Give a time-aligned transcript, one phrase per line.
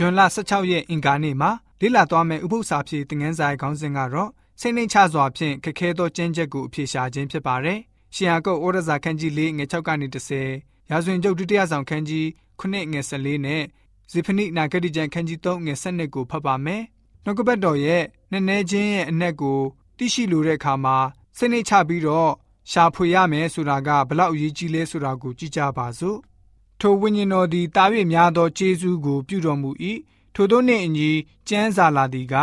[0.00, 1.50] ဂျွန်လ16ရက်အင်္ဂါနေ့မှာ
[1.80, 7.78] လေ့လာသွားမယ့်ဥပုသ္စာပြေသင်ခန်းစာရဲ့ခေါင်းစဉ်ကတော့စိတ်နှိမ်ချစွာဖြင့်ခက်ခဲသောကျင့်ချက်ကိုအပြေရှားခြင်းဖြစ်ပါတယ်။
[8.14, 12.26] ရှင်ယာကုတ်ဩရစာခန်းကြီး၄ငွေ6ကနေ30ရာဇဝင်ကျုပ်ဒုတိယဆောင်ခန်းကြီး
[12.60, 12.62] 9
[12.92, 13.64] ငွေ14နဲ့
[14.12, 16.82] ဇေဖနိနာဂတိကျမ်းခန်းကြီး3ငွေ7ကိုဖတ်ပါမယ်။
[17.24, 19.60] နှုတ်ကပတ်တော်ရဲ့နည်းနည်းချင်းရဲ့အနက်ကို
[19.98, 20.96] သိရှိလိုတဲ့အခါမှာ
[21.36, 22.32] စိတ်နှိမ်ချပြီးတော့
[22.70, 26.18] ရှာဖွေရမယ်ဆိုတာကဘလောက်အရေးကြီးလဲဆိုတာကိုကြည့်ကြပါစို့။
[26.80, 29.70] ထိုဝိညာဉ်တော်သည်တာ၍များသောကျေးဇူးကိုပြုတော်မူ၏။
[30.34, 31.10] ထိုသောနှင့်အညီ
[31.48, 32.34] ကျမ်းစာလာသည်က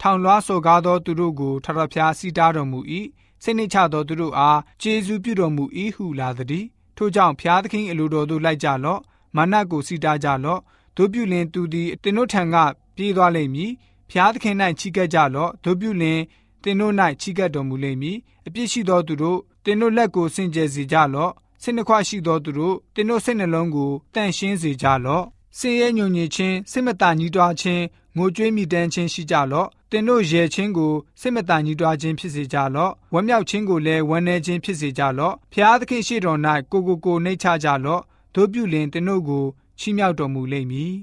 [0.00, 2.80] ထောင်လွှားစော်ကားသောသူတို့ကိုထထဖျားစီတားတော်မူ၏
[3.42, 5.64] စိတ်နှိချသောသူတို့အားကျေးဇူးပြုတော်မူ၏
[5.96, 6.64] ဟုလာသည်
[6.96, 9.00] ထို့ကြောင့်ဖျားသခင်အလိုတော်သို့လိုက်ကြလော့
[9.36, 10.60] မာနကိုစီတားကြလော့
[10.96, 12.56] တို့ပြုလင်သူသည်တင်တို့ထံက
[12.96, 13.70] ပြေးသွားလိမ့်မည်
[14.10, 16.20] ဖျားသခင်၌ချီကပ်ကြလော့တို့ပြုလင်
[16.62, 21.32] တင်တို့၌ချီကပ်တော်မူလိမ့်မည်အပြစ်ရှိသောသူတို့တင်တို့လက်ကိုစင်ကြယ်စေကြလော့
[21.62, 25.24] စိတ်နှခွရှိသောသူတို့တင်တို့စိတ်နှလုံးကိုတန့်ရှင်းစေကြလော့
[25.58, 27.82] စင်ရဲညွန်ညင်ခြင်းစိတ်မတညီးတွားခြင်း
[28.16, 36.38] ငိုကြွေးမိတမ်းခြင်းရှိကြလော့တင်တို့ရဲချင်းကိုစိတ်မတန်ကြီးတွားခြင်းဖြစ်စေကြလော့ဝမ်းမြောက်ခြင်းကိုလည်းဝမ်းနည်းခြင်းဖြစ်စေကြလော့ဖျားသခင်ရှိတော်၌
[36.72, 38.02] ကိုကိုကိုနှိတ်ချကြလော့
[38.34, 39.44] တို့ပြုလင်တင်တို့ကို
[39.78, 40.94] ချီးမြှောက်တော်မူလိမ့်မည်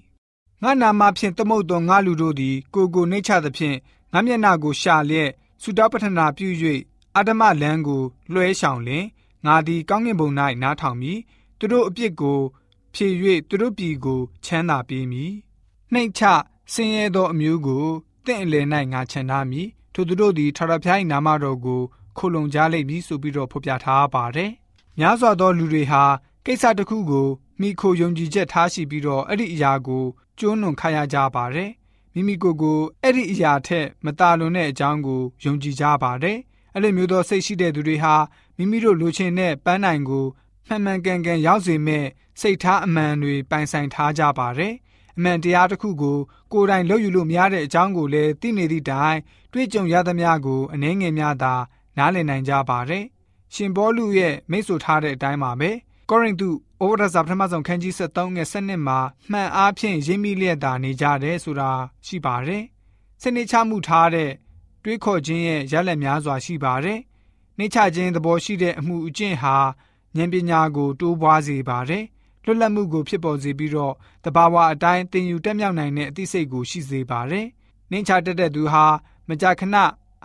[0.63, 3.77] ငါနာမဖြင့်သမုတ်သောငါလူတို့သည်ကိုကိုနှိတ်ချသဖြင့်
[4.13, 5.29] ငါမျက်နာကိုရှာလျက်
[5.61, 6.47] သုတောပထနာပြု၍
[7.15, 9.05] အတ္တမလန်းကိုလွှဲဆောင်လင်
[9.45, 10.29] ငါသည်ကောင်းကင်ဘုံ၌
[10.61, 11.19] နားထောင်မည်
[11.59, 12.39] သူတို့အပြစ်ကို
[12.93, 13.07] ဖြေ၍
[13.49, 15.31] သူတို့ပြည်ကိုချမ်းသာပေးမည်
[15.93, 16.21] နှိတ်ချ
[16.73, 17.85] ဆင်းရဲသောအမျိုးကို
[18.25, 21.81] တင့်အလယ်၌ငါခြံထားမည်ထိုသူတို့သည်ထာဝရဘုရား၏နာမတော်ကို
[22.17, 24.51] ခိုလုံကြလိမ့်မည်ဆိုပြီးတော့ဖော်ပြထားပါတယ်
[24.99, 26.03] များစွာသောလူတွေဟာ
[26.45, 27.27] ကိစ္စတစ်ခုကို
[27.61, 30.03] မိခိုယုံကြည်ချက်ထားရှိပြီးတော့အဲ့ဒီအရာကို
[30.39, 31.71] ကျွန်းလွန်ခါရကြပါတယ်
[32.13, 36.37] မိမိကိုယ်ကိုအဲ့ဒီအရာထက်မตาလွန်တဲ့အကြောင်းကိုယုံကြည်ကြပါတယ်
[36.73, 38.15] အဲ့လိုမျိုးသောစိတ်ရှိတဲ့သူတွေဟာ
[38.57, 40.25] မိမိတို့လိုချင်တဲ့ပန်းနိုင်ကို
[40.67, 42.05] မှန်မှန်ကန်ကန်ရောက်စေမဲ့
[42.41, 44.73] စိတ်ထားအမှန်တွေပိုင်ဆိုင်ထားကြပါတယ်
[45.17, 46.17] အမှန်တရားတစ်ခုကို
[46.53, 49.17] ကိုယ်တိုင်လုပ်ယူလို့မရတဲ့အကြောင်းကိုလည်းသိနေသည့်တိုင်
[49.53, 51.53] တွေ့ကြုံရသမျှကိုအနှဲငယ်များသာ
[51.97, 53.05] နားလည်နိုင်ကြပါတယ်။
[53.53, 55.71] ရှင်ဘောလူရဲ့မိတ်ဆွေထားတဲ့အတိုင်းပါပဲ။
[56.09, 58.99] ကောရိန္သုဩဝါဒစာပထမဆုံးခန်းကြီး73ငယ်7မှာ
[59.31, 61.71] မှန်အားဖြင့်ရင်းမိလျက်သာနေကြတယ်ဆိုတာ
[62.05, 62.63] ရှိပါတယ်။
[63.21, 64.29] စိတ်နှချမှုထားတဲ့
[64.83, 66.99] တွေးခေါ်ခြင်းရဲ့ရလဒ်များစွာရှိပါတယ်။
[67.57, 69.55] နှိမ့်ချခြင်းသဘောရှိတဲ့အမှုအကျင့်ဟာ
[70.15, 72.03] ဉာဏ်ပညာကိုတိုးပွားစေပါတယ်။
[72.45, 73.93] လွတ်လပ်မှုကိုဖြစ်ပေါ်စေပြီးတော့
[74.25, 77.45] တဘာဝအတိုင်းသင်ယူတက်မြောက်နိုင်တဲ့အသိစိတ်ကိုရှိစေပါတယ်။
[77.91, 78.85] နှင်းချတတ်တဲ့သူဟာ
[79.29, 79.75] မကြာခဏ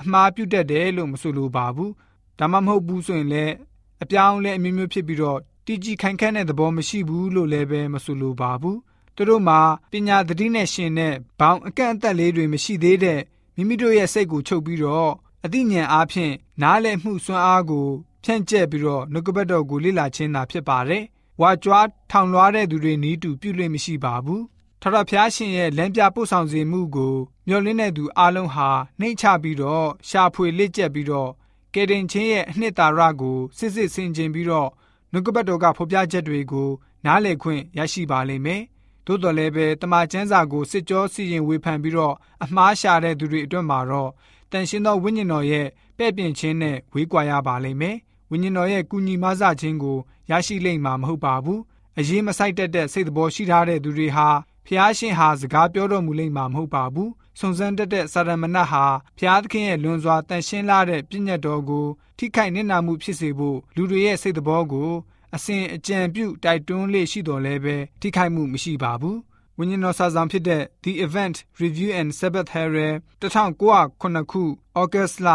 [0.00, 1.90] အမှားပြုတ်တတ်တယ်လို့မဆိုလိုပါဘူး။
[2.38, 3.54] ဒါမှမဟုတ်ဘူးဆိုရင်လည်း
[4.02, 8.76] အပြောင်းလဲအမျိုးမျိုးဖြစ်ပြီးတော့တည်ကြည်ခိုင်ခန့်တဲ့သဘောမရှိဘူးလို့လည်းပဲမဆိုလိုပါဘူး။
[9.16, 9.60] သူတို့မှာ
[9.90, 13.20] ပညာသတိနဲ့ရှင်တဲ့ဘောင်အကန့်အသတ်လေးတွေမရှိသေးတဲ့
[13.56, 15.12] မိမိတို့ရဲ့စိတ်ကိုချုပ်ပြီးတော့
[15.44, 17.88] အသိဉာဏ်အားဖြင့်နားလည်မှုစွမ်းအားကို
[18.24, 21.04] ဖြန့်ကျက်ပြီးတော့နှုတ်ကပတ်တော်ကိုလေ့လာခြင်းသာဖြစ်ပါတယ်
[21.40, 24.42] ဝါကြွားထောင်လွှားတဲ့သူတွေနီးတူပြုလို့မရှိပါဘူး
[24.80, 27.14] ထထဖျားရှင်ရဲ့လမ်းပြပို့ဆောင်စေမှုကို
[27.46, 28.70] မျှော်လင့်တဲ့သူအလုံးဟာ
[29.00, 31.30] နှိမ့်ချပြီးတော့ရှာဖွေလက်ကျက်ပြီးတော့
[31.74, 34.70] ကယ်တင်ချင်းရဲ့အနှစ်သာရကိုစစ်စစ်ဆင်ခြင်ပြီးတော့
[35.12, 36.68] နှုတ်ကပတ်တော်ကဖော်ပြချက်တွေကို
[37.06, 38.62] နားလည်ခွင့်ရရှိပါလိမ့်မယ်။
[39.06, 44.10] သို့တော်လည်းပဲတမန်ကျမ်းစာကိုစစ်ကြောစီရင်ဝေဖန်ပြီးတော့အမှားရှာတဲ့သူတွေအတွက်မှာတော့
[44.52, 45.66] တန်ရှင်းသောဝိညာဉ်တော်ရဲ့
[45.98, 47.96] ပဲ့ပြင်ခြင်းနဲ့ဝေးကွာရပါလိမ့်မယ်။
[48.30, 49.98] ဝိညာဉ်တော်ရဲ့ကူညီမဆခြင်းကို
[50.30, 51.60] ရရှိလိမ့်မှာမဟုတ်ပါဘူး
[51.98, 54.28] အရေးမဆိုင်တတ်တဲ့စိတ်တော်ရှိထားတဲ့သူတွေဟာ
[54.66, 57.10] ဖျားရှင်ဟာစကားပြောတော်မူလိမ့်မှာမဟုတ်ပါဘူး
[57.40, 58.84] စုံစမ်းတတ်တဲ့စာရမဏတ်ဟာ
[59.18, 61.86] ဖျားသခင်ရဲ့လွန်စွာတန်ရှင်းလာတဲ့ပြည့်ညတ်တော်ကို
[62.18, 64.90] ထိခိုက်နစ်နာမှုဖြစ်စေဖို့လူတွေရဲ့စိတ်တော်ကို
[65.34, 69.18] အစဉ်အကြံပြုတိုက်တွန်းလေးရှိတော်လဲပဲထိခိုက်မှုမရှိပါဘူး
[69.58, 74.42] ဝိညာဉ်တော်စာဆောင်ဖြစ်တဲ့ The Event Review and Sabbath Herald 1909ခု
[74.80, 75.28] ဩဂတ်လ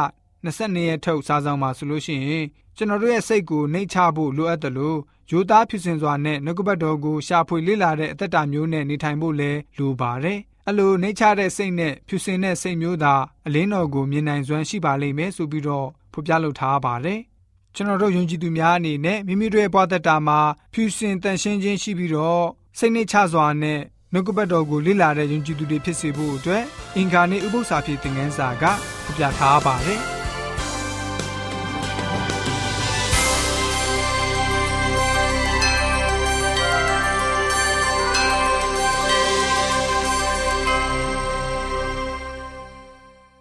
[0.43, 2.45] 22ရက်ထုတ်စာဆောင်မှာဆိုလို့ရှိရင်
[2.75, 4.99] ကျွန်တော်တို့ရဲ့စိတ်ကိုနှိမ်ချဖို့လိုအပ်တယ်လို့
[5.31, 10.39] ယူသားဖြစ်စဉ်စွာနဲ့နှုတ်ကပတ်တော်ကိုရှာဖွေလေ့လာတဲ့အသက်တာမျိုးနဲ့နေထိုင်ဖို့လည်းလိုပါတယ်။
[10.69, 13.13] အလိုနှိမ်ချတဲ့စိတ်နဲ့ဖြူစင်တဲ့စိတ်မျိုးသာ
[13.47, 17.19] အလင်းတော်ကိုမြင်နိုင်စွမ်းရှိပါလိမ့်မယ်ဆိုပြီးတော့ဖော်ပြလိုထားပါတယ်။
[17.75, 20.39] ကျွန်တော်တို့ယုံကြည်သူများအနေနဲ့မိမိတို့ရဲ့ဘဝသက်တာမှာ
[20.73, 22.45] ဖြူစင်တန်ရှင်းခြင်းရှိပြီးတော့
[22.77, 23.79] စိတ်နှိမ်ချစွာနဲ့
[24.13, 26.63] နှုတ်ကပတ်တော်ကိုလေ့လာတဲ့ယုံကြည်သူတွေဖြစ်စေဖို့အတွက်
[26.95, 28.63] အင်္ဂါနေ့ဥပုသ္စာဖြစ်တဲ့ငန်းစာက
[29.05, 30.01] ဖော်ပြထားပါတယ်။